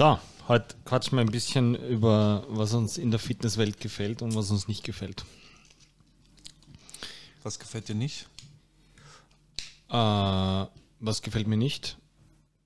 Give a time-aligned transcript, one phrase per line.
[0.00, 0.18] So,
[0.48, 4.66] heute quatschen wir ein bisschen über, was uns in der Fitnesswelt gefällt und was uns
[4.66, 5.26] nicht gefällt.
[7.42, 8.26] Was gefällt dir nicht?
[9.90, 11.98] Äh, was gefällt mir nicht?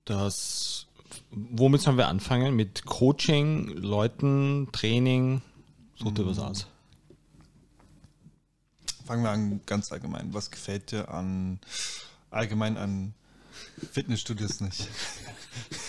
[0.05, 0.87] Das,
[1.33, 2.55] womit sollen wir anfangen?
[2.55, 5.43] Mit Coaching, Leuten, Training?
[5.97, 6.69] Such dir was aus.
[9.07, 10.33] Fangen wir an ganz allgemein.
[10.33, 11.59] Was gefällt dir an
[12.31, 13.13] allgemein an
[13.91, 14.87] Fitnessstudios nicht?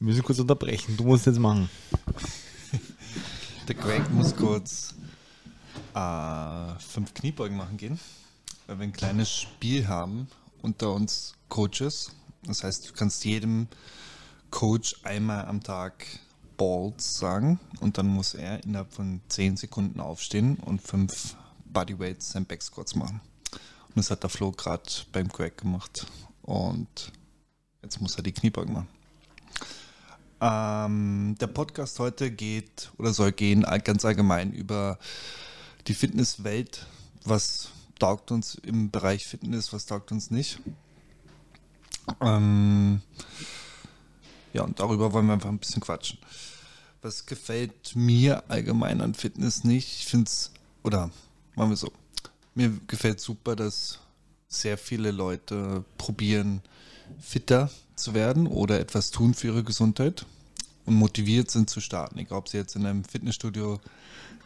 [0.00, 0.96] Wir müssen kurz unterbrechen.
[0.96, 1.68] Du musst jetzt machen.
[3.68, 4.94] Der Greg muss kurz
[5.94, 8.00] äh, fünf Kniebeugen machen gehen,
[8.66, 10.26] weil wir ein kleines Spiel haben
[10.62, 12.12] unter uns Coaches.
[12.44, 13.68] Das heißt, du kannst jedem
[14.50, 16.06] Coach einmal am Tag
[16.56, 22.48] Balls sagen und dann muss er innerhalb von 10 Sekunden aufstehen und fünf Bodyweights and
[22.48, 23.20] Back Squats machen.
[23.88, 26.06] Und das hat der Flo gerade beim Crack gemacht.
[26.40, 27.12] Und
[27.82, 28.88] jetzt muss er die Kniebeugen machen.
[30.40, 34.98] Ähm, der Podcast heute geht oder soll gehen ganz allgemein über
[35.86, 36.86] die Fitnesswelt.
[37.24, 40.58] Was taugt uns im Bereich Fitness, was taugt uns nicht?
[42.22, 43.02] Ähm,
[44.54, 46.18] ja, und darüber wollen wir einfach ein bisschen quatschen.
[47.02, 50.00] Was gefällt mir allgemein an Fitness nicht?
[50.00, 50.52] Ich finde es,
[50.82, 51.10] oder
[51.54, 51.92] machen wir so,
[52.54, 53.98] mir gefällt super, dass
[54.48, 56.62] sehr viele Leute probieren,
[57.20, 57.70] fitter
[58.02, 60.26] zu werden oder etwas tun für ihre Gesundheit
[60.86, 62.18] und motiviert sind zu starten.
[62.18, 63.80] Egal, ob sie jetzt in einem Fitnessstudio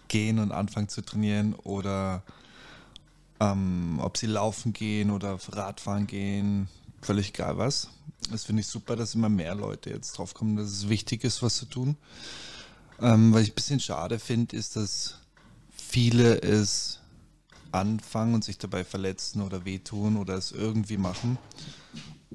[0.08, 2.22] gehen und anfangen zu trainieren oder
[3.40, 6.68] ähm, ob sie laufen gehen oder Radfahren gehen,
[7.00, 7.88] völlig egal was.
[8.30, 11.42] Das finde ich super, dass immer mehr Leute jetzt drauf kommen, dass es wichtig ist,
[11.42, 11.96] was zu tun.
[13.00, 15.18] Ähm, was ich ein bisschen schade finde, ist, dass
[15.76, 17.00] viele es
[17.72, 21.38] anfangen und sich dabei verletzen oder wehtun oder es irgendwie machen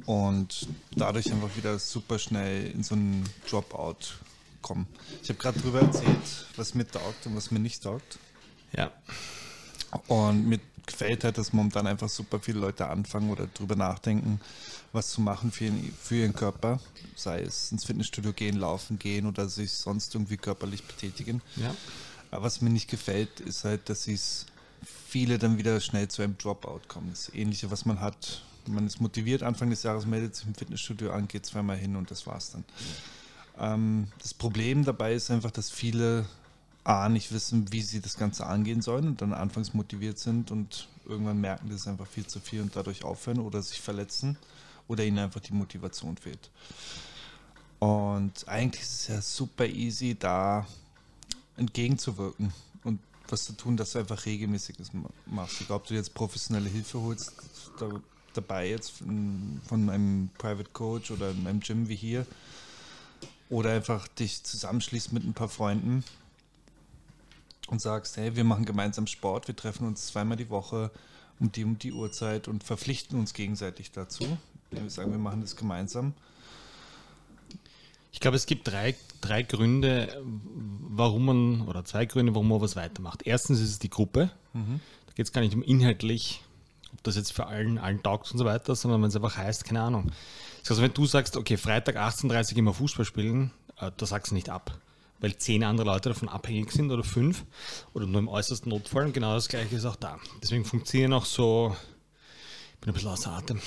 [0.05, 4.15] und dadurch einfach wieder super schnell in so einen Dropout
[4.61, 4.87] kommen.
[5.23, 8.19] Ich habe gerade darüber erzählt, was mir taugt und was mir nicht taugt.
[8.75, 8.91] Ja.
[10.07, 14.39] Und mir gefällt halt, dass momentan einfach super viele Leute anfangen oder darüber nachdenken,
[14.91, 16.79] was zu machen für ihren, für ihren Körper.
[17.15, 21.41] Sei es ins Fitnessstudio gehen, laufen gehen oder sich sonst irgendwie körperlich betätigen.
[21.55, 21.75] Ja.
[22.31, 24.45] Aber was mir nicht gefällt, ist halt, dass es
[25.07, 27.09] viele dann wieder schnell zu einem Dropout kommen.
[27.09, 28.43] Das Ähnliche, was man hat.
[28.67, 32.11] Man ist motiviert, Anfang des Jahres meldet sich im Fitnessstudio an, geht zweimal hin und
[32.11, 32.63] das war's dann.
[33.59, 36.25] Ähm, das Problem dabei ist einfach, dass viele
[36.83, 40.87] A, nicht wissen, wie sie das Ganze angehen sollen und dann anfangs motiviert sind und
[41.05, 44.37] irgendwann merken, das ist einfach viel zu viel und dadurch aufhören oder sich verletzen
[44.87, 46.49] oder ihnen einfach die Motivation fehlt.
[47.79, 50.65] Und eigentlich ist es ja super easy, da
[51.57, 52.53] entgegenzuwirken
[52.83, 54.91] und was zu tun, dass du einfach regelmäßiges
[55.25, 55.61] machst.
[55.61, 57.33] Egal, ob du jetzt professionelle Hilfe holst,
[57.79, 57.89] da,
[58.33, 62.25] dabei jetzt von, von einem Private Coach oder in einem Gym wie hier,
[63.49, 66.03] oder einfach dich zusammenschließt mit ein paar Freunden
[67.67, 70.91] und sagst, hey, wir machen gemeinsam Sport, wir treffen uns zweimal die Woche
[71.39, 74.37] um die um die Uhrzeit und verpflichten uns gegenseitig dazu.
[74.71, 76.13] Wir sagen, wir machen das gemeinsam.
[78.11, 80.21] Ich glaube, es gibt drei, drei Gründe,
[80.89, 83.21] warum man, oder zwei Gründe, warum man was weitermacht.
[83.25, 84.31] Erstens ist es die Gruppe.
[84.53, 84.81] Mhm.
[85.07, 86.41] Da geht es gar nicht um inhaltlich,
[86.99, 89.65] ob das jetzt für allen, allen taugt und so weiter, sondern wenn es einfach heißt,
[89.65, 90.11] keine Ahnung.
[90.67, 94.35] Also wenn du sagst, okay, Freitag 18.30 Uhr immer Fußball spielen, äh, da sagst du
[94.35, 94.77] nicht ab.
[95.21, 97.45] Weil zehn andere Leute davon abhängig sind oder fünf
[97.93, 99.05] oder nur im äußersten Notfall.
[99.05, 100.17] Und genau das gleiche ist auch da.
[100.41, 101.75] Deswegen funktionieren auch so,
[102.73, 103.59] ich bin ein bisschen außer Atem.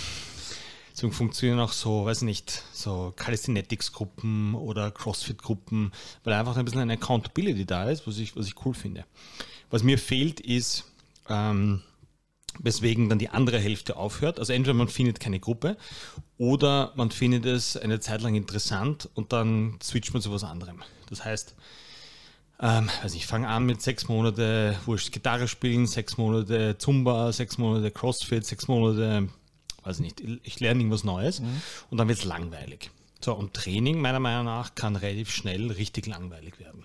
[0.93, 5.93] Deswegen funktionieren auch so, weiß nicht, so Calisthenics-Gruppen oder CrossFit-Gruppen,
[6.25, 9.05] weil einfach ein bisschen eine Accountability da ist, was ich, was ich cool finde.
[9.71, 10.85] Was mir fehlt, ist,
[11.31, 11.83] ähm,
[12.59, 14.39] weswegen dann die andere Hälfte aufhört.
[14.39, 15.77] Also entweder man findet keine Gruppe
[16.39, 20.83] oder man findet es eine Zeit lang interessant und dann switcht man zu was anderem.
[21.09, 21.55] Das heißt,
[22.61, 27.59] ähm, also ich fange an mit sechs Monate Wurscht Gitarre spielen, sechs Monate Zumba, sechs
[27.59, 29.29] Monate Crossfit, sechs Monate
[29.85, 31.61] weiß nicht, ich lerne irgendwas Neues mhm.
[31.91, 32.91] und dann wird es langweilig.
[33.21, 36.85] So, und Training meiner Meinung nach kann relativ schnell richtig langweilig werden.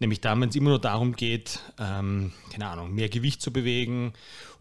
[0.00, 4.12] Nämlich da, wenn es immer nur darum geht, ähm, keine Ahnung, mehr Gewicht zu bewegen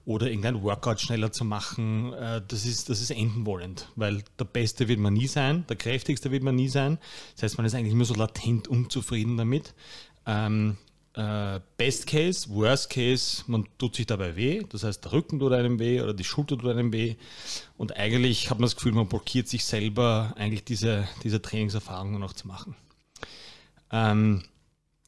[0.06, 4.88] oder irgendein Workout schneller zu machen, äh, das, ist, das ist endenwollend, weil der Beste
[4.88, 6.98] wird man nie sein, der Kräftigste wird man nie sein.
[7.36, 9.74] Das heißt, man ist eigentlich immer so latent unzufrieden damit.
[10.26, 10.78] Ähm,
[11.16, 15.54] äh, Best Case, Worst Case, man tut sich dabei weh, das heißt der Rücken tut
[15.54, 17.16] einem weh oder die Schulter tut einem weh
[17.78, 22.34] und eigentlich hat man das Gefühl, man blockiert sich selber eigentlich diese, diese Trainingserfahrungen noch
[22.34, 22.76] zu machen.
[23.92, 24.44] Ähm,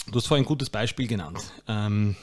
[0.07, 1.39] du hast vorhin ein gutes Beispiel genannt.
[1.68, 2.15] Ähm,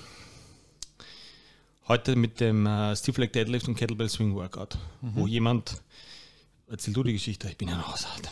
[1.88, 5.11] heute mit dem äh, Stiff Leg Deadlift und Kettlebell Swing Workout, mhm.
[5.14, 5.82] wo jemand,
[6.70, 8.29] erzähl du die Geschichte, ich bin ja noch außerhalb.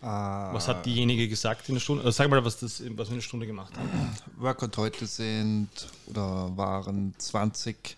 [0.00, 2.04] Uh, was hat diejenige gesagt in der Stunde?
[2.04, 3.90] Also sag mal, was, das, was wir in der Stunde gemacht haben.
[4.36, 5.68] Workout heute sind
[6.06, 7.96] oder waren 20,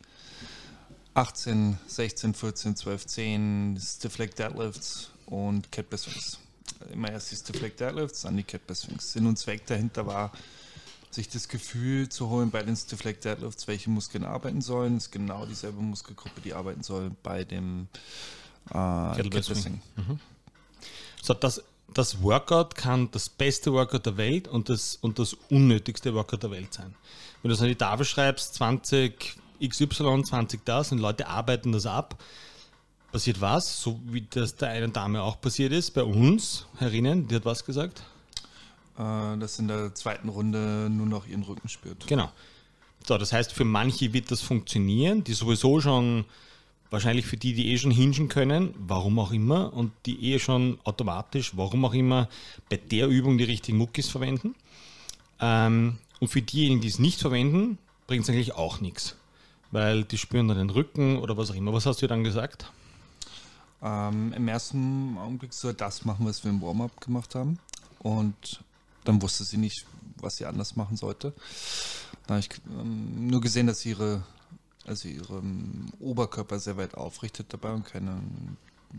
[1.13, 6.39] 18, 16, 14, 12, 10 Stiff Leg Deadlifts und Cat Swings.
[6.91, 9.13] Immer erst die Stiff Leg Deadlifts, dann die Cat Swings.
[9.13, 10.33] Sinn und Zweck dahinter war,
[11.11, 14.95] sich das Gefühl zu holen bei den Stiff Leg Deadlifts, welche Muskeln arbeiten sollen.
[14.95, 17.89] Das ist genau dieselbe Muskelgruppe, die arbeiten soll bei dem
[18.71, 19.81] äh, Kettlebell Swing.
[19.97, 20.21] Mhm.
[21.23, 21.63] So, das
[21.95, 26.51] das Workout kann das beste Workout der Welt und das, und das unnötigste Workout der
[26.51, 26.95] Welt sein.
[27.43, 31.87] Wenn du es an die Tafel schreibst, 20 XY, 20 das und Leute arbeiten das
[31.87, 32.23] ab,
[33.13, 37.35] passiert was, so wie das der einen Dame auch passiert ist, bei uns, Herrinnen, die
[37.35, 38.05] hat was gesagt?
[39.01, 42.07] Äh, dass in der zweiten Runde nur noch ihren Rücken spürt.
[42.07, 42.31] Genau.
[43.07, 46.27] So, das heißt, für manche wird das funktionieren, die sowieso schon
[46.91, 50.79] wahrscheinlich für die, die eh schon hingen können, warum auch immer, und die eh schon
[50.85, 52.29] automatisch, warum auch immer,
[52.69, 54.55] bei der Übung die richtigen Muckis verwenden.
[55.41, 59.17] Ähm, und für diejenigen, die es nicht verwenden, bringt es eigentlich auch nichts,
[59.71, 61.73] weil die spüren dann den Rücken oder was auch immer.
[61.73, 62.71] Was hast du dann gesagt?
[63.83, 67.59] Ähm, Im ersten Augenblick soll das machen, was wir im Warm-up gemacht haben.
[68.01, 68.61] Und
[69.05, 69.87] dann wusste sie nicht,
[70.17, 71.33] was sie anders machen sollte.
[72.27, 74.23] Da habe ich ähm, nur gesehen, dass sie ihre
[74.87, 78.21] also ihren Oberkörper sehr weit aufrichtet dabei und keine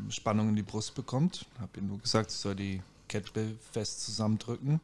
[0.10, 1.46] Spannung in die Brust bekommt.
[1.60, 4.80] Habe ihr nur gesagt, sie soll die Kettlebell fest zusammendrücken.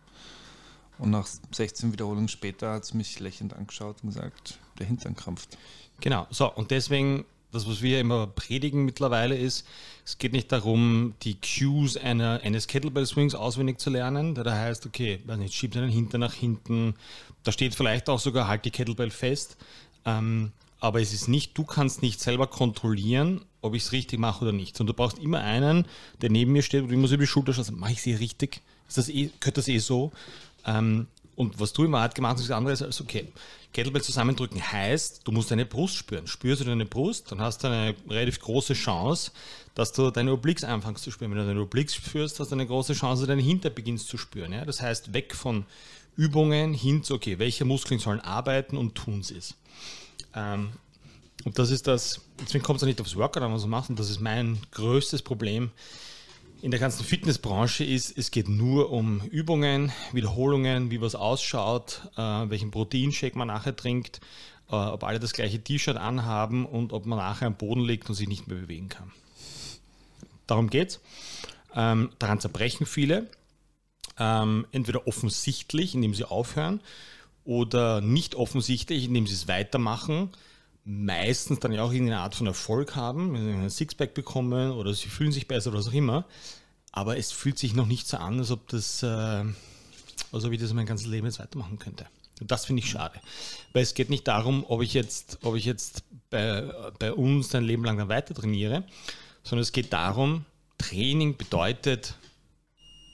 [0.98, 5.58] Und nach 16 Wiederholungen später hat sie mich lächelnd angeschaut und gesagt, der Hintern krampft.
[6.02, 9.66] Genau, so und deswegen, das, was wir immer predigen mittlerweile ist,
[10.06, 14.86] es geht nicht darum, die Cues einer, eines Kettlebell Swings auswendig zu lernen, da heißt,
[14.86, 16.96] okay, weiß nicht, schieb deinen Hintern nach hinten,
[17.44, 19.58] da steht vielleicht auch sogar, halt die Kettlebell fest.
[20.06, 24.44] Ähm, aber es ist nicht, du kannst nicht selber kontrollieren, ob ich es richtig mache
[24.44, 24.80] oder nicht.
[24.80, 25.88] Und du brauchst immer einen,
[26.22, 28.62] der neben mir steht und immer so über die Schulter schaut, mache ich sie richtig?
[28.88, 30.12] Ist das eh, gehört das eh so?
[30.66, 31.08] Ähm,
[31.38, 33.32] und was du immer halt gemacht hast, ist das andere ist, also okay,
[33.72, 36.26] Kettlebell zusammendrücken heißt, du musst deine Brust spüren.
[36.26, 39.32] Spürst du deine Brust, dann hast du eine relativ große Chance,
[39.76, 41.30] dass du deine Obliques anfängst zu spüren.
[41.30, 44.18] Wenn du deine Obliques spürst, hast du eine große Chance, dass deine Hinter beginnst zu
[44.18, 44.52] spüren.
[44.52, 44.66] Ja?
[44.66, 45.68] Das heißt, weg von
[46.16, 49.54] Übungen hin zu, okay, welche Muskeln sollen arbeiten und tun sie es.
[50.34, 50.72] Ähm,
[51.46, 53.92] und das ist das, deswegen kommt es nicht aufs Workout an, was du machst.
[53.92, 55.70] Und das ist mein größtes Problem
[56.62, 62.22] in der ganzen Fitnessbranche ist, es geht nur um Übungen, Wiederholungen, wie was ausschaut, äh,
[62.22, 64.20] welchen Proteinshake man nachher trinkt,
[64.70, 68.16] äh, ob alle das gleiche T-Shirt anhaben und ob man nachher am Boden liegt und
[68.16, 69.12] sich nicht mehr bewegen kann.
[70.48, 71.00] Darum geht's.
[71.76, 73.30] Ähm, daran zerbrechen viele.
[74.18, 76.82] Ähm, entweder offensichtlich, indem sie aufhören,
[77.46, 80.32] oder nicht offensichtlich, indem sie es weitermachen,
[80.90, 84.94] meistens dann ja auch irgendeine Art von Erfolg haben, wenn sie einen Sixpack bekommen oder
[84.94, 86.26] sie fühlen sich besser oder was auch immer.
[86.94, 89.44] Aber es fühlt sich noch nicht so an, als ob das, äh,
[90.32, 92.08] also wie ich das mein ganzes Leben jetzt weitermachen könnte.
[92.40, 93.20] Und das finde ich schade.
[93.74, 96.62] Weil es geht nicht darum, ob ich jetzt, ob ich jetzt bei,
[97.00, 98.86] bei uns ein Leben lang dann weiter trainiere,
[99.44, 100.46] sondern es geht darum,
[100.78, 102.16] Training bedeutet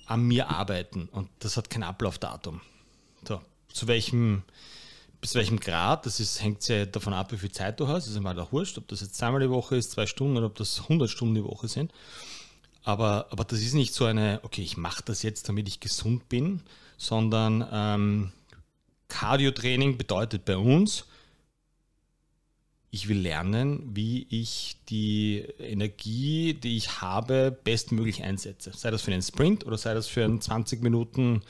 [0.06, 2.62] an mir arbeiten und das hat kein Ablaufdatum.
[3.28, 3.42] So,
[3.72, 4.44] zu welchem,
[5.24, 8.04] bis welchem Grad, das ist, hängt sehr davon ab, wie viel Zeit du hast.
[8.04, 10.48] Das ist immer auch wurscht, ob das jetzt zweimal die Woche ist, zwei Stunden oder
[10.48, 11.94] ob das 100 Stunden die Woche sind.
[12.84, 16.28] Aber, aber das ist nicht so eine, okay, ich mache das jetzt, damit ich gesund
[16.28, 16.62] bin,
[16.98, 18.34] sondern ähm,
[19.08, 21.06] Cardio-Training bedeutet bei uns,
[22.92, 28.74] ich will lernen, wie ich die Energie, die ich habe, bestmöglich einsetze.
[28.76, 31.44] Sei das für einen Sprint oder sei das für einen 20 Minuten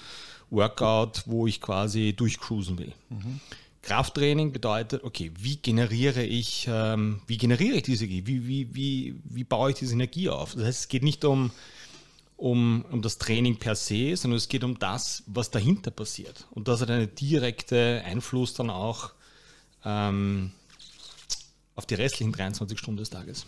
[0.51, 2.93] Workout, wo ich quasi durchcruisen will.
[3.09, 3.39] Mhm.
[3.83, 8.25] Krafttraining bedeutet, okay, wie generiere ich, ähm, wie generiere ich diese Energie?
[8.25, 10.55] Wie, wie, wie, wie baue ich diese Energie auf?
[10.55, 11.51] Das heißt, es geht nicht um,
[12.37, 16.47] um, um das Training per se, sondern es geht um das, was dahinter passiert.
[16.51, 19.11] Und das hat einen direkten Einfluss dann auch
[19.83, 20.51] ähm,
[21.75, 23.45] auf die restlichen 23 Stunden des Tages.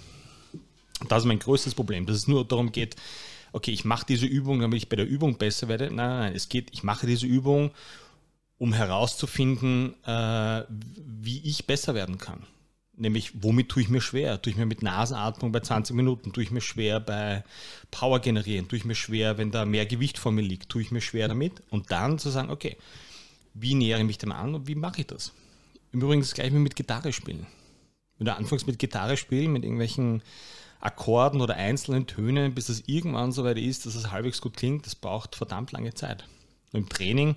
[1.08, 2.98] Das ist mein größtes Problem, dass es nur darum geht,
[3.54, 5.86] okay, ich mache diese Übung, damit ich bei der Übung besser werde.
[5.86, 7.72] Nein, nein, nein, es geht, ich mache diese Übung,
[8.58, 12.46] um herauszufinden, äh, wie ich besser werden kann.
[12.98, 14.42] Nämlich, womit tue ich mir schwer?
[14.42, 16.32] Tue ich mir mit Nasenatmung bei 20 Minuten?
[16.32, 17.44] Tue ich mir schwer bei
[17.92, 18.70] Power generieren?
[18.70, 20.70] Tue ich mir schwer, wenn da mehr Gewicht vor mir liegt?
[20.70, 21.62] Tue ich mir schwer damit?
[21.70, 22.78] Und dann zu sagen, okay,
[23.54, 25.34] wie nähere ich mich dem an und wie mache ich das?
[25.92, 27.48] Im Übrigen das gleiche mit Gitarre spielen.
[28.18, 30.22] Wenn du anfängst mit Gitarre spielen, mit irgendwelchen
[30.80, 34.86] Akkorden oder einzelnen Tönen, bis das irgendwann so weit ist, dass es halbwegs gut klingt,
[34.86, 36.26] das braucht verdammt lange Zeit.
[36.72, 37.36] Und Im Training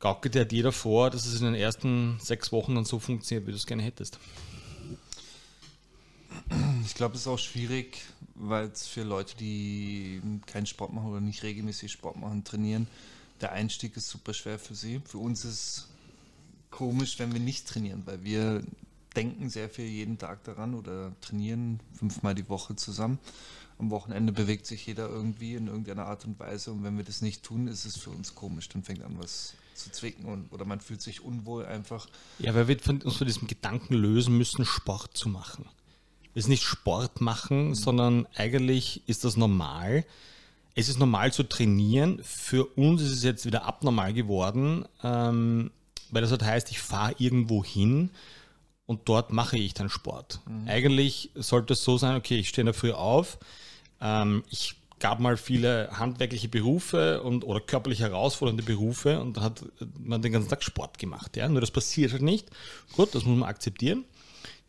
[0.00, 3.52] gaukelt ja jeder vor, dass es in den ersten sechs Wochen dann so funktioniert, wie
[3.52, 4.18] du es gerne hättest.
[6.84, 8.02] Ich glaube, es ist auch schwierig,
[8.34, 12.88] weil es für Leute, die keinen Sport machen oder nicht regelmäßig Sport machen, trainieren,
[13.40, 15.00] der Einstieg ist super schwer für sie.
[15.04, 15.88] Für uns ist es
[16.70, 18.62] komisch, wenn wir nicht trainieren, weil wir
[19.16, 23.18] denken sehr viel jeden Tag daran oder trainieren fünfmal die Woche zusammen.
[23.80, 27.22] Am Wochenende bewegt sich jeder irgendwie in irgendeiner Art und Weise und wenn wir das
[27.22, 28.68] nicht tun, ist es für uns komisch.
[28.68, 32.06] Dann fängt an, was zu zwicken und, oder man fühlt sich unwohl einfach.
[32.38, 35.64] Ja, weil wir uns von diesem Gedanken lösen müssen, Sport zu machen.
[36.34, 37.74] Es ist nicht Sport machen, mhm.
[37.74, 40.04] sondern eigentlich ist das normal.
[40.74, 42.20] Es ist normal zu trainieren.
[42.22, 45.70] Für uns ist es jetzt wieder abnormal geworden, ähm,
[46.10, 48.10] weil das halt heißt, ich fahre irgendwo hin
[48.86, 50.40] und dort mache ich dann Sport.
[50.46, 50.68] Mhm.
[50.68, 53.38] Eigentlich sollte es so sein, okay, ich stehe in der Früh auf,
[54.00, 59.64] ähm, ich gab mal viele handwerkliche Berufe und oder körperlich herausfordernde Berufe und dann hat
[59.98, 61.36] man den ganzen Tag Sport gemacht.
[61.36, 61.48] Ja?
[61.48, 62.48] Nur das passiert halt nicht.
[62.94, 64.04] Gut, das muss man akzeptieren.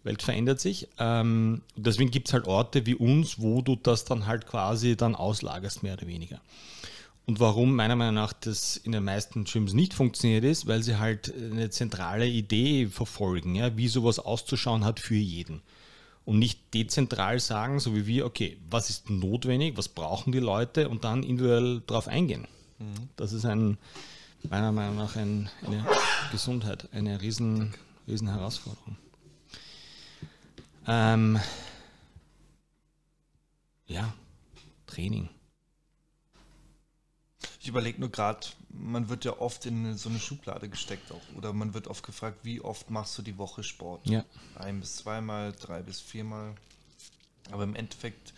[0.01, 0.87] Die Welt verändert sich.
[0.97, 5.15] Ähm, deswegen gibt es halt Orte wie uns, wo du das dann halt quasi dann
[5.15, 6.41] auslagerst, mehr oder weniger.
[7.27, 10.97] Und warum meiner Meinung nach das in den meisten Gyms nicht funktioniert ist, weil sie
[10.97, 15.61] halt eine zentrale Idee verfolgen, ja, wie sowas auszuschauen hat für jeden
[16.25, 20.89] und nicht dezentral sagen, so wie wir, okay, was ist notwendig, was brauchen die Leute
[20.89, 22.47] und dann individuell darauf eingehen.
[22.79, 23.09] Mhm.
[23.15, 23.77] Das ist ein,
[24.49, 25.85] meiner Meinung nach ein, eine
[26.31, 27.73] Gesundheit, eine riesen,
[28.07, 28.97] riesen Herausforderung.
[30.87, 31.39] Ähm,
[33.87, 34.13] ja,
[34.87, 35.29] Training.
[37.61, 41.37] Ich überlege nur gerade, man wird ja oft in so eine Schublade gesteckt auch.
[41.37, 44.07] Oder man wird oft gefragt, wie oft machst du die Woche Sport?
[44.07, 44.25] Ja.
[44.55, 46.55] Ein bis zweimal, drei bis viermal.
[47.51, 48.33] Aber im Endeffekt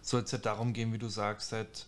[0.00, 1.84] soll es ja darum gehen, wie du sagst, halt,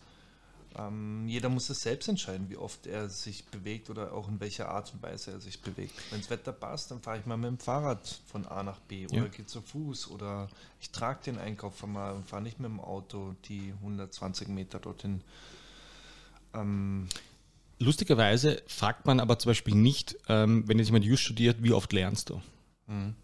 [0.76, 4.68] ähm, jeder muss es selbst entscheiden, wie oft er sich bewegt oder auch in welcher
[4.68, 5.94] Art und Weise er sich bewegt.
[6.10, 9.06] Wenn das Wetter passt, dann fahre ich mal mit dem Fahrrad von A nach B
[9.06, 9.28] oder ja.
[9.28, 13.34] gehe zu Fuß oder ich trage den Einkauf mal und fahre nicht mit dem Auto
[13.46, 15.22] die 120 Meter dorthin.
[16.54, 17.08] Ähm,
[17.82, 21.90] Lustigerweise fragt man aber zum Beispiel nicht, ähm, wenn jetzt jemand Just studiert, wie oft
[21.94, 22.42] lernst du?
[22.86, 23.14] Mhm.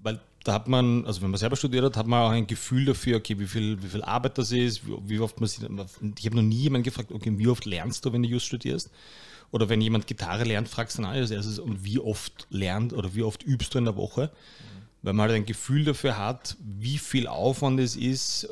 [0.00, 2.84] Weil da hat man, also wenn man selber studiert hat, hat man auch ein Gefühl
[2.84, 5.62] dafür, okay, wie viel, wie viel Arbeit das ist, wie, wie oft man sieht.
[6.18, 8.90] Ich habe noch nie jemanden gefragt, okay, wie oft lernst du, wenn du Just studierst?
[9.52, 13.14] Oder wenn jemand Gitarre lernt, fragst du dann als erstes, und wie oft lernt oder
[13.14, 14.32] wie oft übst du in der Woche?
[14.32, 14.82] Mhm.
[15.02, 18.48] Weil man halt ein Gefühl dafür hat, wie viel Aufwand es ist, äh,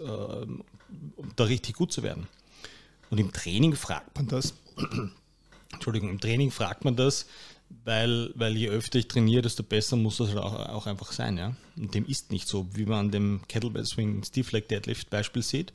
[1.16, 2.28] um da richtig gut zu werden.
[3.12, 4.54] Und im Training fragt man das,
[5.74, 7.26] Entschuldigung, im Training fragt man das,
[7.84, 11.36] weil, weil je öfter ich trainiere, desto besser muss das halt auch, auch einfach sein.
[11.36, 11.54] Ja?
[11.76, 15.42] Und dem ist nicht so, wie man an dem Kettlebell Swing Stiff Leg Deadlift Beispiel
[15.42, 15.74] sieht.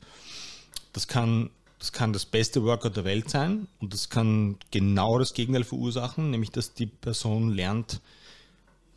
[0.92, 5.32] Das kann, das kann das beste Workout der Welt sein und das kann genau das
[5.32, 8.00] Gegenteil verursachen, nämlich dass die Person lernt,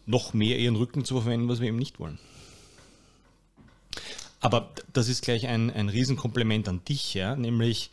[0.08, 2.18] noch mehr ihren Rücken zu verwenden, was wir eben nicht wollen.
[4.40, 7.36] Aber das ist gleich ein, ein Riesenkompliment an dich, ja?
[7.36, 7.92] nämlich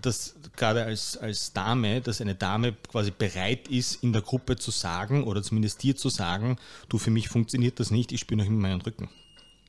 [0.00, 4.70] dass gerade als, als Dame, dass eine Dame quasi bereit ist, in der Gruppe zu
[4.70, 6.56] sagen oder zumindest dir zu sagen,
[6.88, 9.08] du, für mich funktioniert das nicht, ich spüre noch immer meinen Rücken.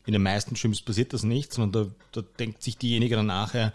[0.05, 3.73] In den meisten Gyms passiert das nicht, sondern da, da denkt sich diejenige dann nachher,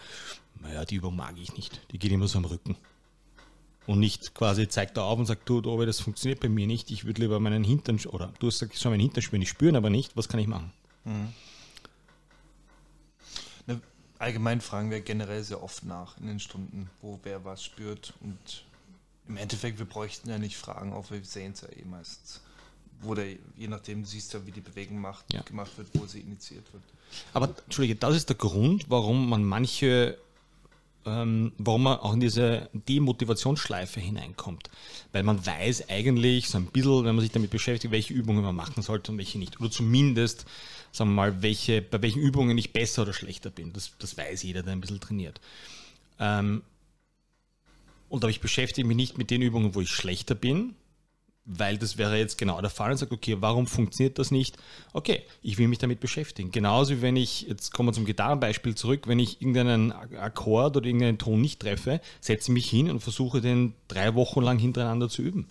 [0.60, 2.76] naja, die Übung mag ich nicht, die geht immer so am Rücken.
[3.86, 6.90] Und nicht quasi zeigt er auf und sagt, du, Dobe, das funktioniert bei mir nicht,
[6.90, 9.50] ich würde lieber meinen Hintern, oder du hast gesagt, ich soll meinen Hintern spüren, ich
[9.50, 10.72] spüre aber nicht, was kann ich machen?
[11.04, 11.28] Mhm
[14.18, 18.14] allgemein fragen wir generell sehr oft nach in den Stunden, wo wer was spürt.
[18.20, 18.64] Und
[19.28, 22.40] im Endeffekt, wir bräuchten ja nicht fragen, auch wir sehen es ja eh meistens.
[23.00, 25.42] Wo der, je nachdem, du siehst ja, wie die Bewegung macht, ja.
[25.42, 26.82] gemacht wird, wo sie initiiert wird.
[27.32, 30.18] Aber Entschuldige, das ist der Grund, warum man manche
[31.06, 34.70] ähm, warum man auch in diese Demotivationsschleife hineinkommt.
[35.12, 38.56] Weil man weiß eigentlich so ein bisschen, wenn man sich damit beschäftigt, welche Übungen man
[38.56, 39.60] machen sollte und welche nicht.
[39.60, 40.46] Oder zumindest,
[40.92, 43.72] sagen wir mal, welche, bei welchen Übungen ich besser oder schlechter bin.
[43.72, 45.40] Das, das weiß jeder, der ein bisschen trainiert.
[46.18, 46.62] Ähm,
[48.08, 50.74] und aber ich beschäftige mich nicht mit den Übungen, wo ich schlechter bin,
[51.46, 54.56] weil das wäre jetzt genau der Fall und sagt, okay, warum funktioniert das nicht?
[54.92, 56.50] Okay, ich will mich damit beschäftigen.
[56.50, 60.86] Genauso wie wenn ich, jetzt kommen wir zum Gitarrenbeispiel zurück, wenn ich irgendeinen Akkord oder
[60.86, 65.08] irgendeinen Ton nicht treffe, setze ich mich hin und versuche den drei Wochen lang hintereinander
[65.08, 65.48] zu üben.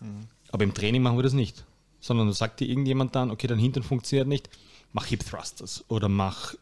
[0.00, 0.28] Mhm.
[0.50, 1.64] Aber im Training machen wir das nicht.
[2.00, 4.48] Sondern da sagt dir irgendjemand dann, okay, dein Hintern funktioniert nicht,
[4.92, 6.54] mach Hip Thrusters oder mach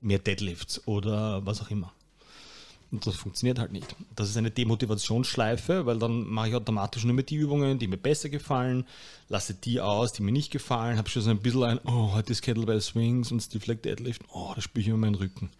[0.00, 1.92] mehr Deadlifts oder was auch immer.
[2.94, 3.96] Und das funktioniert halt nicht.
[4.14, 7.96] Das ist eine Demotivationsschleife, weil dann mache ich automatisch nur mehr die Übungen, die mir
[7.96, 8.86] besser gefallen,
[9.28, 12.30] lasse die aus, die mir nicht gefallen, habe schon so ein bisschen ein, oh, heute
[12.30, 15.50] ist Kettlebell Swings und Stiff Leg Deadlift, oh, da spüre ich immer meinen Rücken.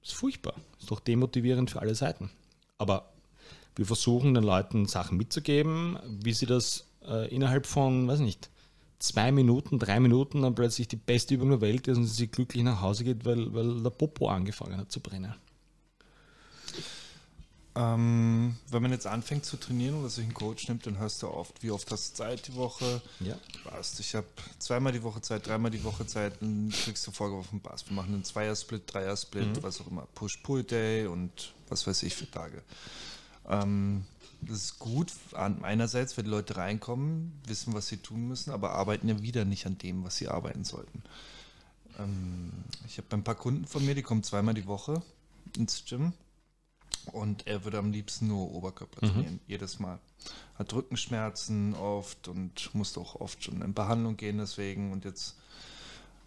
[0.00, 0.54] Das ist furchtbar.
[0.72, 2.30] Das ist doch demotivierend für alle Seiten.
[2.78, 3.12] Aber
[3.76, 8.50] wir versuchen den Leuten Sachen mitzugeben, wie sie das äh, innerhalb von, weiß nicht,
[8.98, 12.64] zwei Minuten, drei Minuten dann plötzlich die beste Übung der Welt ist und sie glücklich
[12.64, 15.36] nach Hause geht, weil, weil der Popo angefangen hat zu brennen.
[17.78, 21.28] Ähm, wenn man jetzt anfängt zu trainieren oder sich einen Coach nimmt, dann hörst du
[21.28, 23.00] oft, wie oft hast du Zeit die Woche?
[23.20, 23.36] Ja.
[23.62, 24.00] Passt.
[24.00, 24.26] Ich habe
[24.58, 27.88] zweimal die Woche Zeit, dreimal die Woche Zeit, dann kriegst du vorgeworfen, passt.
[27.88, 29.62] Wir machen einen Zweier-Split, Dreier-Split, mhm.
[29.62, 32.62] was auch immer, Push-Pull-Day und was weiß ich für Tage.
[33.48, 34.04] Ähm,
[34.40, 39.08] das ist gut, einerseits, wenn die Leute reinkommen, wissen, was sie tun müssen, aber arbeiten
[39.08, 41.04] ja wieder nicht an dem, was sie arbeiten sollten.
[41.98, 42.50] Ähm,
[42.88, 45.00] ich habe ein paar Kunden von mir, die kommen zweimal die Woche
[45.56, 46.12] ins Gym
[47.08, 49.10] und er würde am liebsten nur Oberkörper mhm.
[49.10, 49.98] trainieren, jedes Mal.
[50.54, 54.92] Hat Rückenschmerzen oft und musste auch oft schon in Behandlung gehen deswegen.
[54.92, 55.36] Und jetzt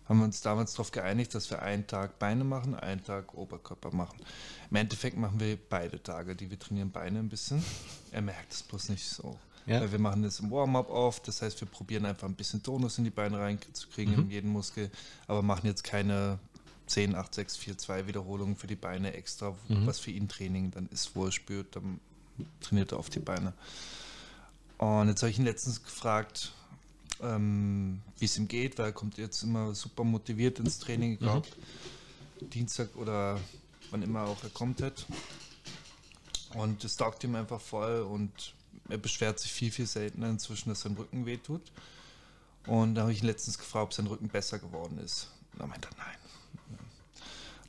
[0.08, 3.94] haben wir uns damals darauf geeinigt, dass wir einen Tag Beine machen, einen Tag Oberkörper
[3.94, 4.20] machen.
[4.70, 7.64] Im Endeffekt machen wir beide Tage, die wir trainieren Beine ein bisschen.
[8.12, 9.38] Er merkt es bloß nicht so.
[9.68, 9.80] Ja.
[9.80, 12.98] Weil wir machen das im Warm-up oft, das heißt, wir probieren einfach ein bisschen Tonus
[12.98, 14.22] in die Beine reinzukriegen, mhm.
[14.24, 14.90] in jeden Muskel,
[15.28, 16.40] aber machen jetzt keine
[16.88, 19.88] 10, 8, 6, 4, 2 Wiederholungen für die Beine extra, mhm.
[19.88, 22.00] was für ihn Training dann ist, wo er spürt, dann
[22.60, 23.54] trainiert er auf die Beine.
[24.78, 26.54] Und jetzt habe ich ihn letztens gefragt,
[27.22, 31.48] ähm, wie es ihm geht, weil er kommt jetzt immer super motiviert ins Training, glaube,
[32.42, 32.50] mhm.
[32.50, 33.40] Dienstag oder
[33.92, 35.06] wann immer auch er kommt hat.
[36.56, 38.54] Und es taugt ihm einfach voll und
[38.90, 41.62] er beschwert sich viel, viel seltener inzwischen, dass sein Rücken wehtut.
[42.68, 45.30] Und da habe ich ihn letztens gefragt, ob sein Rücken besser geworden ist.
[45.54, 46.16] Und er meinte, nein,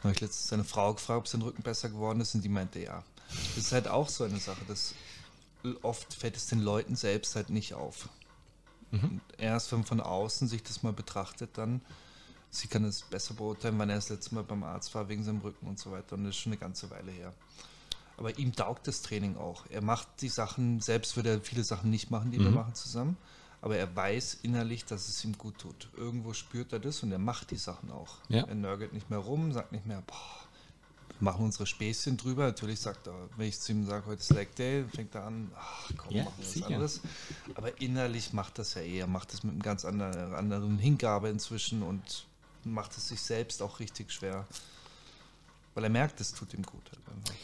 [0.02, 2.80] habe ich letztens seine Frau gefragt, ob sein Rücken besser geworden ist und die meinte
[2.80, 3.02] ja.
[3.28, 4.94] Das ist halt auch so eine Sache, dass
[5.82, 8.08] oft fällt es den Leuten selbst halt nicht auf.
[8.90, 9.22] Mhm.
[9.38, 11.80] erst wenn man von außen sich das mal betrachtet, dann
[12.50, 15.40] sie kann es besser beurteilen, wann er das letzte Mal beim Arzt war wegen seinem
[15.40, 16.16] Rücken und so weiter.
[16.16, 17.32] Und das ist schon eine ganze Weile her.
[18.18, 19.64] Aber ihm taugt das Training auch.
[19.70, 22.44] Er macht die Sachen, selbst würde er viele Sachen nicht machen, die mhm.
[22.44, 23.16] wir machen zusammen
[23.62, 25.88] aber er weiß innerlich, dass es ihm gut tut.
[25.96, 28.16] Irgendwo spürt er das und er macht die Sachen auch.
[28.28, 28.42] Ja.
[28.42, 30.16] Er nörgelt nicht mehr rum, sagt nicht mehr, boah,
[31.20, 32.46] wir machen unsere Späßchen drüber.
[32.46, 35.52] Natürlich sagt er, wenn ich zu ihm sage, heute ist Leg Day, fängt er an,
[35.56, 37.00] ach komm, ja, machen wir was anderes.
[37.54, 41.84] Aber innerlich macht das ja eher, macht das mit einem ganz anderen, anderen Hingabe inzwischen
[41.84, 42.26] und
[42.64, 44.44] macht es sich selbst auch richtig schwer.
[45.74, 46.82] Weil er merkt, es tut ihm gut.
[46.90, 47.38] Halt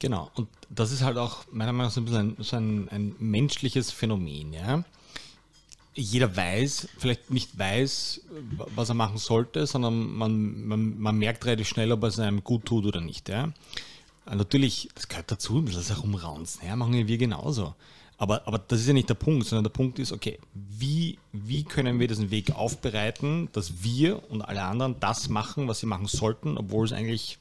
[0.00, 2.88] Genau, und das ist halt auch meiner Meinung nach so ein bisschen ein, so ein,
[2.88, 4.84] ein menschliches Phänomen, ja
[5.94, 8.22] jeder weiß, vielleicht nicht weiß,
[8.74, 12.64] was er machen sollte, sondern man, man, man merkt relativ schnell, ob es einem gut
[12.64, 13.28] tut oder nicht.
[13.28, 13.52] Ja?
[14.26, 17.74] Natürlich, das gehört dazu, ein bisschen das Herumraunzen, ja, machen wir genauso.
[18.18, 21.64] Aber, aber das ist ja nicht der Punkt, sondern der Punkt ist, okay, wie, wie
[21.64, 26.06] können wir diesen Weg aufbereiten, dass wir und alle anderen das machen, was sie machen
[26.06, 27.38] sollten, obwohl es eigentlich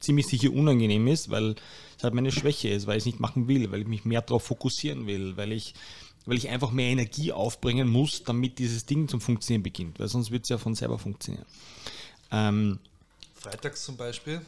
[0.00, 1.56] ziemlich sicher unangenehm ist, weil
[1.96, 4.20] es halt meine Schwäche ist, weil ich es nicht machen will, weil ich mich mehr
[4.22, 5.74] darauf fokussieren will, weil ich
[6.28, 10.30] weil ich einfach mehr Energie aufbringen muss, damit dieses Ding zum Funktionieren beginnt, weil sonst
[10.30, 11.46] wird es ja von selber funktionieren.
[12.30, 12.78] Ähm,
[13.34, 14.42] Freitags zum Beispiel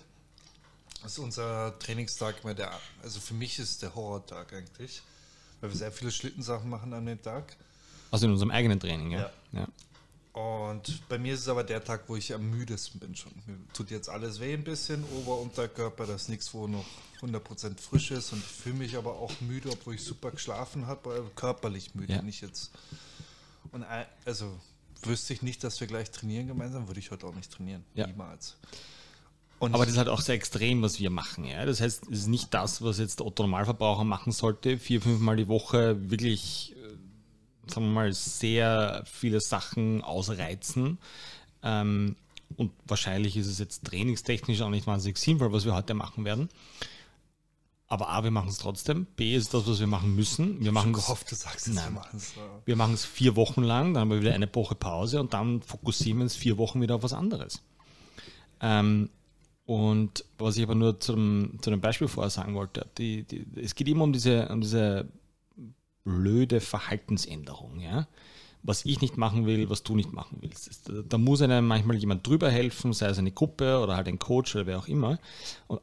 [1.07, 2.71] ist unser Trainingstag immer der,
[3.03, 5.01] also für mich ist der Horrortag eigentlich,
[5.63, 7.57] weil wir sehr viele Schlittensachen machen an dem Tag.
[8.11, 9.31] Also in unserem eigenen Training, ja.
[9.53, 9.61] ja.
[9.61, 9.69] ja.
[10.89, 13.33] Und bei mir ist es aber der Tag, wo ich am müdesten bin schon.
[13.47, 16.85] Mir tut jetzt alles weh ein bisschen, Ober- und Unterkörper, das ist nichts, wo noch
[17.21, 21.31] 100% frisch ist und ich fühle mich aber auch müde, obwohl ich super geschlafen habe,
[21.35, 22.23] körperlich müde, ja.
[22.23, 22.71] nicht jetzt.
[23.73, 23.85] Und
[24.25, 24.59] also
[25.03, 27.85] wüsste ich nicht, dass wir gleich trainieren gemeinsam, würde ich heute auch nicht trainieren.
[27.95, 28.07] Ja.
[28.07, 28.57] Niemals.
[29.59, 31.45] Und aber das ist halt auch sehr extrem, was wir machen.
[31.45, 31.67] Ja?
[31.67, 35.37] Das heißt, es ist nicht das, was jetzt der Otto Normalverbraucher machen sollte, vier, fünfmal
[35.37, 36.75] die Woche wirklich
[37.67, 40.99] sagen wir mal, sehr viele Sachen ausreizen.
[41.63, 42.17] Ähm,
[42.57, 46.49] und wahrscheinlich ist es jetzt trainingstechnisch auch nicht wahnsinnig sinnvoll, was wir heute machen werden.
[47.87, 49.07] Aber A, wir machen es trotzdem.
[49.17, 50.63] B ist das, was wir machen müssen.
[50.63, 52.35] Wir machen ich gehofft, du sagst es, wir machen es.
[52.65, 55.61] Wir machen es vier Wochen lang, dann haben wir wieder eine Woche Pause und dann
[55.61, 57.63] fokussieren wir uns vier Wochen wieder auf was anderes.
[58.61, 59.11] Ähm,
[59.67, 63.75] und was ich aber nur zum, zu dem Beispiel vorher sagen wollte, die, die, es
[63.75, 65.09] geht immer um diese, um diese
[66.05, 67.81] blöde Verhaltensänderung.
[67.81, 68.07] Ja?
[68.63, 70.91] Was ich nicht machen will, was du nicht machen willst.
[71.09, 74.55] Da muss einem manchmal jemand drüber helfen, sei es eine Gruppe oder halt ein Coach
[74.55, 75.19] oder wer auch immer.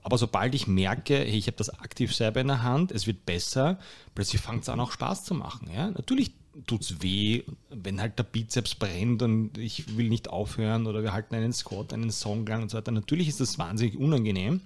[0.04, 3.26] Aber sobald ich merke, hey, ich habe das aktiv selber in der Hand, es wird
[3.26, 3.80] besser,
[4.14, 5.70] plötzlich fängt es an, auch Spaß zu machen.
[5.74, 5.90] Ja?
[5.90, 6.32] Natürlich
[6.66, 11.14] tut es weh, wenn halt der Bizeps brennt und ich will nicht aufhören oder wir
[11.14, 12.92] halten einen Squat, einen Song lang und so weiter.
[12.92, 14.62] Natürlich ist das wahnsinnig unangenehm.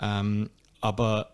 [0.00, 0.50] Ähm,
[0.80, 1.32] aber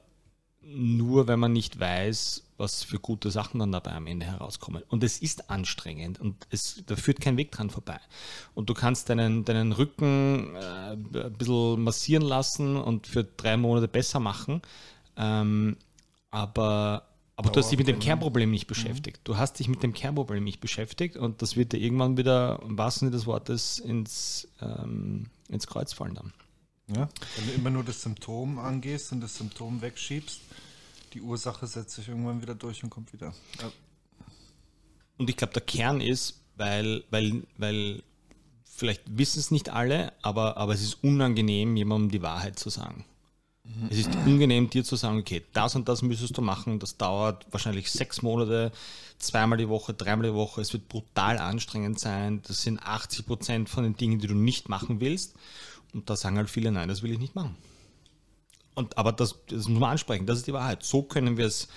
[0.63, 4.83] nur wenn man nicht weiß, was für gute Sachen dann dabei am Ende herauskommen.
[4.89, 7.99] Und es ist anstrengend und es, da führt kein Weg dran vorbei.
[8.55, 13.89] Und du kannst deinen, deinen Rücken äh, ein bisschen massieren lassen und für drei Monate
[13.89, 14.63] besser machen.
[15.17, 15.77] Ähm,
[16.31, 19.19] aber Aber du hast dich mit dem Kernproblem nicht beschäftigt.
[19.19, 19.25] Mhm.
[19.25, 22.79] Du hast dich mit dem Kernproblem nicht beschäftigt und das wird dir irgendwann wieder, im
[22.79, 26.33] wahrsten Sinne des Wortes, ins, ähm, ins Kreuz fallen dann.
[26.87, 30.41] Ja, wenn du immer nur das Symptom angehst und das Symptom wegschiebst,
[31.15, 33.33] die Ursache setzt sich irgendwann wieder durch und kommt wieder.
[33.61, 33.73] Ja.
[35.17, 38.03] Und ich glaube, der Kern ist, weil, weil, weil
[38.65, 43.05] vielleicht wissen es nicht alle, aber, aber es ist unangenehm, jemandem die Wahrheit zu sagen.
[43.63, 43.89] Mhm.
[43.91, 47.47] Es ist unangenehm, dir zu sagen, okay, das und das müsstest du machen, das dauert
[47.53, 48.73] wahrscheinlich sechs Monate,
[49.19, 53.69] zweimal die Woche, dreimal die Woche, es wird brutal anstrengend sein, das sind 80 Prozent
[53.69, 55.35] von den Dingen, die du nicht machen willst.
[55.93, 57.57] Und da sagen halt viele, nein, das will ich nicht machen.
[58.75, 60.83] Und, aber das, das muss man ansprechen, das ist die Wahrheit.
[60.83, 61.69] So können wir es,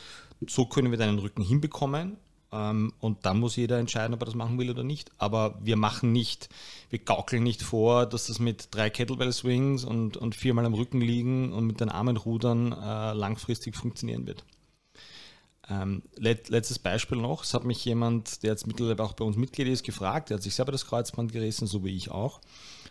[0.48, 2.18] so können wir deinen Rücken hinbekommen.
[2.52, 5.12] Ähm, und dann muss jeder entscheiden, ob er das machen will oder nicht.
[5.18, 6.50] Aber wir machen nicht,
[6.90, 11.02] wir gaukeln nicht vor, dass das mit drei Kettlebell Swings und, und viermal am Rücken
[11.02, 14.46] liegen und mit den Armen rudern äh, langfristig funktionieren wird.
[15.70, 19.36] Ähm, let, letztes Beispiel noch, es hat mich jemand, der jetzt mittlerweile auch bei uns
[19.36, 22.40] Mitglied ist, gefragt, der hat sich selber das Kreuzband gerissen, so wie ich auch.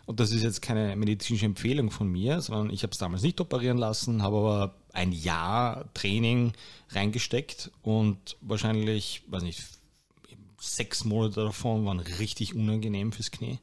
[0.07, 3.41] Und das ist jetzt keine medizinische Empfehlung von mir, sondern ich habe es damals nicht
[3.41, 6.53] operieren lassen, habe aber ein Jahr Training
[6.91, 9.63] reingesteckt und wahrscheinlich, weiß nicht,
[10.61, 13.59] sechs Monate davon waren richtig unangenehm fürs Knie.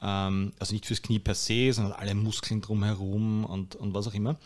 [0.00, 4.14] Ähm, also nicht fürs Knie per se, sondern alle Muskeln drumherum und, und was auch
[4.14, 4.38] immer.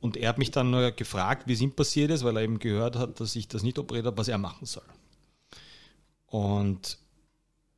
[0.00, 2.58] Und er hat mich dann nur gefragt, wie es ihm passiert ist, weil er eben
[2.58, 4.84] gehört hat, dass ich das nicht operiert habe, was er machen soll.
[6.26, 6.98] Und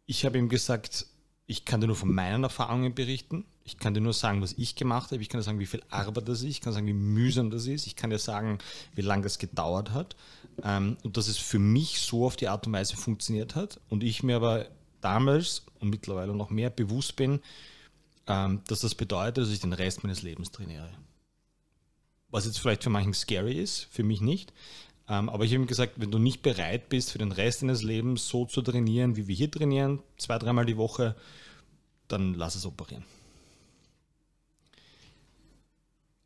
[0.07, 1.07] ich habe ihm gesagt,
[1.47, 3.45] ich kann dir nur von meinen Erfahrungen berichten.
[3.65, 5.23] Ich kann dir nur sagen, was ich gemacht habe.
[5.23, 6.49] Ich kann dir sagen, wie viel Arbeit das ist.
[6.49, 7.87] Ich kann sagen, wie mühsam das ist.
[7.87, 8.59] Ich kann dir sagen,
[8.95, 10.17] wie lange das gedauert hat.
[10.65, 13.81] Ähm, und dass es für mich so auf die Art und Weise funktioniert hat.
[13.89, 14.67] Und ich mir aber
[15.01, 17.41] damals und mittlerweile noch mehr bewusst bin,
[18.27, 20.91] ähm, dass das bedeutet, dass ich den Rest meines Lebens trainiere.
[22.29, 24.53] Was jetzt vielleicht für manchen scary ist, für mich nicht.
[25.09, 27.83] Ähm, aber ich habe ihm gesagt, wenn du nicht bereit bist, für den Rest deines
[27.83, 31.15] Lebens so zu trainieren, wie wir hier trainieren, zwei, dreimal die Woche,
[32.09, 33.05] dann lass es operieren.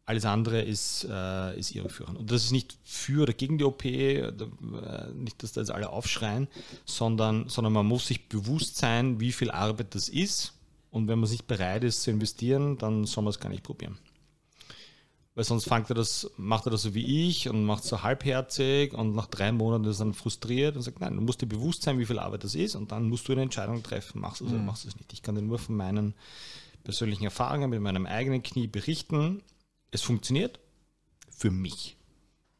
[0.06, 2.18] Alles andere ist, äh, ist irreführend.
[2.18, 4.32] Und das ist nicht für oder gegen die OP, äh,
[5.14, 6.48] nicht, dass da jetzt alle aufschreien,
[6.84, 10.54] sondern, sondern man muss sich bewusst sein, wie viel Arbeit das ist.
[10.90, 13.98] Und wenn man nicht bereit ist zu investieren, dann soll man es gar nicht probieren
[15.34, 18.92] weil sonst fängt er das, macht er das so wie ich und macht so halbherzig
[18.92, 21.82] und nach drei Monaten ist er dann frustriert und sagt, nein, du musst dir bewusst
[21.82, 24.46] sein, wie viel Arbeit das ist und dann musst du eine Entscheidung treffen, machst du
[24.46, 24.56] es mhm.
[24.56, 25.12] oder machst du es nicht.
[25.12, 26.14] Ich kann dir nur von meinen
[26.82, 29.42] persönlichen Erfahrungen mit meinem eigenen Knie berichten.
[29.90, 30.58] Es funktioniert
[31.30, 31.96] für mich.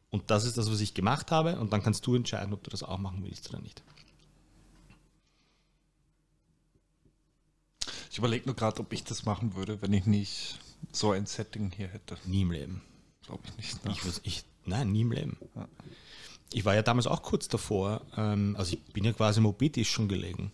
[0.09, 2.69] Und das ist das, was ich gemacht habe und dann kannst du entscheiden, ob du
[2.69, 3.83] das auch machen willst oder nicht.
[8.11, 10.59] Ich überlege nur gerade, ob ich das machen würde, wenn ich nicht
[10.91, 12.17] so ein Setting hier hätte.
[12.25, 12.81] Nie im Leben.
[13.25, 13.85] Glaube ich nicht.
[13.85, 13.91] Ne?
[13.91, 15.37] Ich, ich, nein, nie im Leben.
[15.55, 15.67] Ja.
[16.53, 20.09] Ich war ja damals auch kurz davor, ähm, also ich bin ja quasi mobilitisch schon
[20.09, 20.51] gelegen.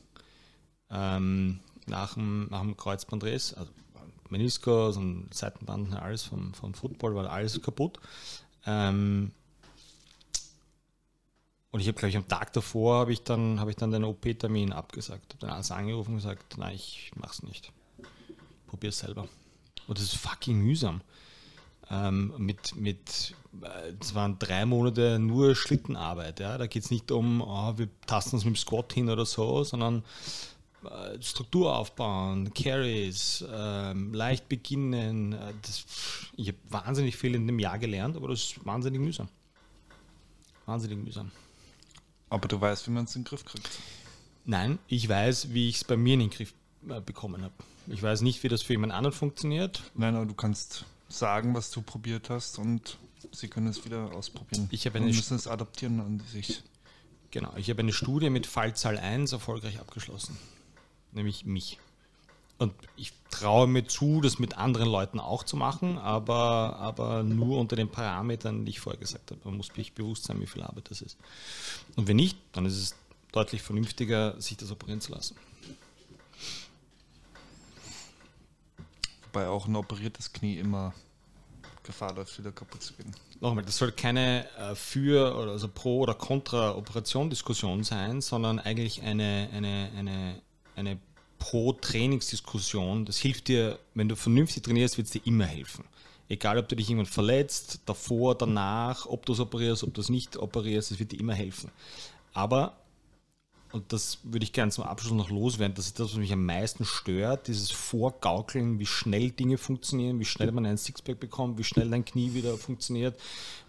[0.92, 3.72] Ähm, nach, dem, nach dem Kreuzbandriss, also
[4.30, 8.00] Meniskus und Seitenbanden, alles vom, vom Football war alles kaputt.
[8.66, 9.32] Ähm,
[11.72, 14.04] und ich habe, glaube ich, am Tag davor habe ich dann, habe ich dann den
[14.04, 15.34] OP-Termin abgesagt.
[15.34, 17.72] Habe dann alles angerufen und gesagt, nein, ich mache es nicht.
[18.68, 19.28] Probier es selber.
[19.88, 21.02] Und das ist fucking mühsam.
[21.90, 26.40] Ähm, mit, mit, äh, das waren drei Monate nur Schlittenarbeit.
[26.40, 26.58] Ja?
[26.58, 29.64] Da geht es nicht um, oh, wir tasten uns mit dem Squat hin oder so,
[29.64, 30.04] sondern
[30.84, 35.34] äh, Struktur aufbauen, Carries, äh, leicht beginnen.
[35.34, 35.86] Äh, das,
[36.36, 39.30] ich habe wahnsinnig viel in dem Jahr gelernt, aber das ist wahnsinnig mühsam.
[40.66, 41.32] Wahnsinnig mühsam.
[42.30, 43.70] Aber du weißt, wie man es in den Griff kriegt.
[44.44, 46.67] Nein, ich weiß, wie ich es bei mir in den Griff äh,
[47.06, 47.54] bekommen habe.
[47.88, 49.82] Ich weiß nicht, wie das für jemand anderen funktioniert.
[49.96, 52.98] Nein, aber du kannst sagen, was du probiert hast und
[53.32, 54.68] sie können es wieder ausprobieren.
[54.72, 56.64] Ich habe eine und müssen es adaptieren an sich.
[57.32, 60.38] Genau, ich habe eine Studie mit Fallzahl 1 erfolgreich abgeschlossen.
[61.12, 61.78] Nämlich mich.
[62.58, 67.60] Und ich traue mir zu, das mit anderen Leuten auch zu machen, aber, aber nur
[67.60, 69.42] unter den Parametern, die ich vorher gesagt habe.
[69.44, 71.18] Man muss sich bewusst sein, wie viel Arbeit das ist.
[71.96, 72.96] Und wenn nicht, dann ist es
[73.32, 75.36] deutlich vernünftiger, sich das operieren zu lassen.
[79.38, 80.96] Wobei auch ein operiertes Knie immer
[81.84, 83.16] Gefahr läuft, wieder kaputt zu gehen.
[83.40, 88.58] Nochmal, das soll keine äh, für oder also pro oder contra Operation Diskussion sein, sondern
[88.58, 90.42] eigentlich eine, eine, eine,
[90.76, 90.98] eine
[91.38, 93.06] pro Trainingsdiskussion.
[93.06, 95.86] Das hilft dir, wenn du vernünftig trainierst, wird es dir immer helfen.
[96.30, 100.10] Egal, ob du dich irgendwann verletzt, davor, danach, ob du es operierst, ob du es
[100.10, 101.70] nicht operierst, es wird dir immer helfen.
[102.34, 102.76] Aber
[103.74, 106.46] und das würde ich gerne zum Abschluss noch loswerden, das ist das, was mich am
[106.46, 111.64] meisten stört, dieses Vorgaukeln, wie schnell Dinge funktionieren, wie schnell man einen Sixpack bekommt, wie
[111.64, 113.20] schnell dein Knie wieder funktioniert.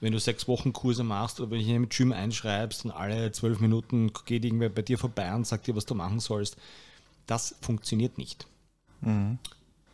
[0.01, 3.33] Wenn du sechs Wochen Kurse machst oder wenn ich in einem Gym einschreibst und alle
[3.33, 6.57] zwölf Minuten geht irgendwer bei dir vorbei und sagt dir, was du machen sollst,
[7.27, 8.47] das funktioniert nicht.
[9.01, 9.39] Mhm.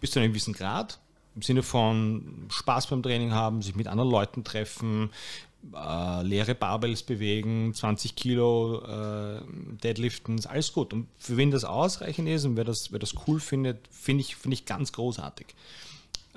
[0.00, 0.98] Bis zu einem gewissen Grad,
[1.34, 5.10] im Sinne von Spaß beim Training haben, sich mit anderen Leuten treffen,
[5.72, 9.40] äh, leere Barbells bewegen, 20 Kilo äh,
[9.82, 10.92] Deadliften, alles gut.
[10.92, 14.36] Und für wen das ausreichend ist und wer das, wer das cool findet, finde ich,
[14.36, 15.46] find ich ganz großartig.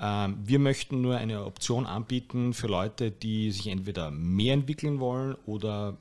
[0.00, 5.36] Ähm, wir möchten nur eine Option anbieten für Leute, die sich entweder mehr entwickeln wollen
[5.46, 5.96] oder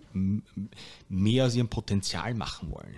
[1.09, 2.97] mehr aus ihrem Potenzial machen wollen.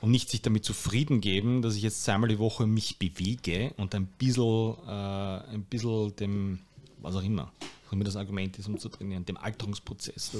[0.00, 3.94] Und nicht sich damit zufrieden geben, dass ich jetzt zweimal die Woche mich bewege und
[3.94, 6.58] ein bisschen, äh, ein bisschen dem,
[6.98, 7.50] was auch immer,
[7.94, 10.32] immer das Argument ist, um zu trainieren, dem Alterungsprozess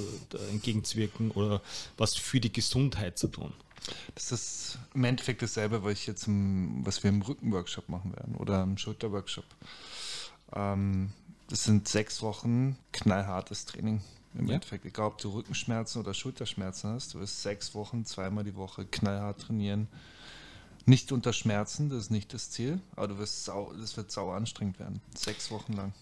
[0.51, 1.61] entgegenzuwirken oder
[1.97, 3.53] was für die Gesundheit zu tun.
[4.15, 8.35] Das ist im Endeffekt dasselbe, was, ich jetzt im, was wir im Rückenworkshop machen werden
[8.35, 9.45] oder im Schulterworkshop.
[10.53, 11.11] Ähm,
[11.49, 14.01] das sind sechs Wochen knallhartes Training.
[14.37, 14.55] Im ja.
[14.55, 18.85] Endeffekt, egal ob du Rückenschmerzen oder Schulterschmerzen hast, du wirst sechs Wochen, zweimal die Woche
[18.85, 19.87] knallhart trainieren.
[20.85, 24.35] Nicht unter Schmerzen, das ist nicht das Ziel, aber du wirst sau, das wird sauer
[24.35, 25.01] anstrengend werden.
[25.15, 25.93] Sechs Wochen lang.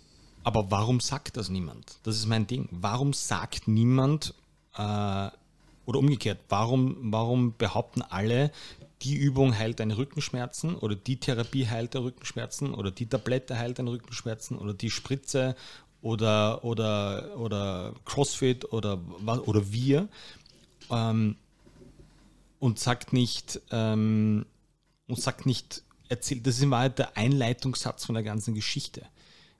[0.43, 1.99] Aber warum sagt das niemand?
[2.03, 2.67] Das ist mein Ding.
[2.71, 4.33] Warum sagt niemand,
[4.75, 5.29] äh,
[5.85, 8.51] oder umgekehrt, warum, warum behaupten alle,
[9.01, 13.79] die Übung heilt deine Rückenschmerzen oder die Therapie heilt deine Rückenschmerzen oder die Tablette heilt
[13.79, 15.55] deine Rückenschmerzen oder die Spritze
[16.01, 20.07] oder, oder, oder CrossFit oder, oder wir
[20.89, 21.35] ähm,
[22.59, 24.45] und sagt nicht, ähm,
[25.07, 29.05] und sagt nicht, erzählt, das ist immer der Einleitungssatz von der ganzen Geschichte.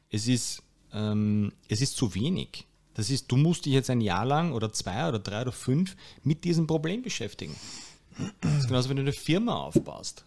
[0.10, 0.62] Es ist
[0.94, 2.66] ähm, es ist zu wenig.
[2.94, 5.96] Das ist, du musst dich jetzt ein Jahr lang oder zwei oder drei oder fünf
[6.24, 7.56] mit diesem Problem beschäftigen.
[8.42, 10.26] Das ist genauso, wenn du eine Firma aufbaust.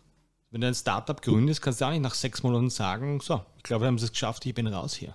[0.50, 3.62] Wenn du ein Startup gründest, kannst du auch nicht nach sechs Monaten sagen, so, ich
[3.62, 5.14] glaube, wir haben es geschafft, ich bin raus hier.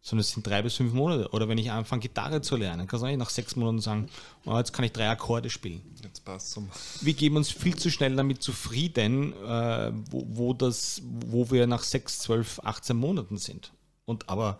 [0.00, 1.30] Sondern es sind drei bis fünf Monate.
[1.30, 4.08] Oder wenn ich anfange, Gitarre zu lernen, kannst du auch nicht nach sechs Monaten sagen,
[4.44, 5.80] oh, jetzt kann ich drei Akkorde spielen.
[6.02, 6.62] Jetzt passt es.
[7.04, 11.84] Wir geben uns viel zu schnell damit zufrieden, äh, wo, wo, das, wo wir nach
[11.84, 13.72] sechs, zwölf, 18 Monaten sind.
[14.04, 14.58] Und aber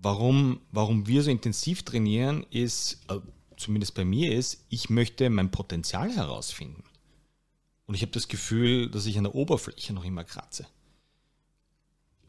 [0.00, 3.18] warum, warum wir so intensiv trainieren, ist, äh,
[3.56, 6.84] zumindest bei mir ist, ich möchte mein Potenzial herausfinden.
[7.86, 10.66] Und ich habe das Gefühl, dass ich an der Oberfläche noch immer kratze.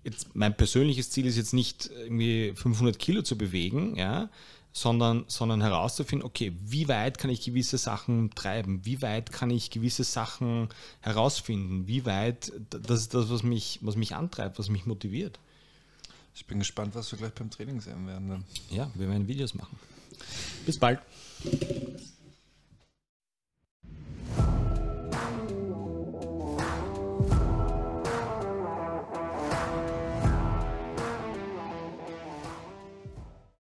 [0.03, 4.29] Jetzt, mein persönliches Ziel ist jetzt nicht irgendwie 500 Kilo zu bewegen, ja,
[4.73, 9.69] sondern, sondern herauszufinden, okay, wie weit kann ich gewisse Sachen treiben, wie weit kann ich
[9.69, 10.69] gewisse Sachen
[11.01, 15.39] herausfinden, wie weit, das ist das, was mich, was mich antreibt, was mich motiviert.
[16.33, 18.29] Ich bin gespannt, was wir gleich beim Training sehen werden.
[18.29, 18.43] Dann.
[18.69, 19.77] Ja, wir werden Videos machen.
[20.65, 20.99] Bis bald.